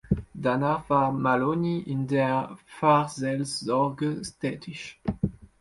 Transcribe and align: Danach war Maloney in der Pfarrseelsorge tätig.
Danach 0.33 0.89
war 0.89 1.11
Maloney 1.11 1.81
in 1.81 2.07
der 2.07 2.57
Pfarrseelsorge 2.65 4.23
tätig. 4.39 4.99